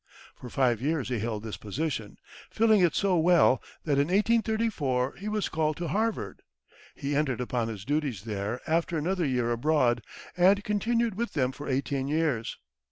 [0.35, 2.17] For five years he held this position,
[2.49, 6.41] filling it so well that in 1834 he was called to Harvard.
[6.95, 10.03] He entered upon his duties there after another year abroad,
[10.35, 12.57] and continued with them for eighteen years.